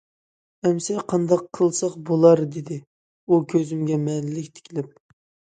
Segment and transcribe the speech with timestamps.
[0.67, 4.93] ئەمسە قانداق قىلساق بولار دېدى ئۇ كۆزۈمگە مەنىلىك تىكىلىپ.